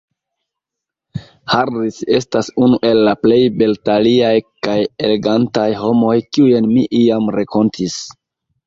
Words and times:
Harris 1.55 1.99
estas 2.21 2.49
unu 2.69 2.81
el 2.93 3.03
la 3.09 3.13
plej 3.27 3.39
beltaliaj 3.61 4.33
kaj 4.69 4.79
elegantaj 5.07 5.71
homoj, 5.85 6.19
kiujn 6.33 6.75
mi 6.77 6.91
iam 7.05 7.35
renkontis. 7.39 8.03